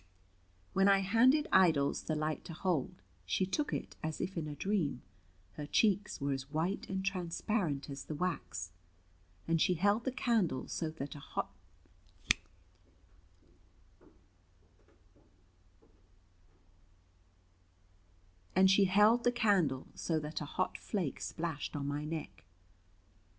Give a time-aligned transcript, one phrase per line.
[0.73, 4.55] When I handed Idols the light to hold, she took it as if in a
[4.55, 5.03] dream;
[5.57, 8.71] her cheeks were as white and transparent as the wax,
[9.47, 11.53] and she held the candle so that a hot
[20.79, 22.43] flake splashed on my neck.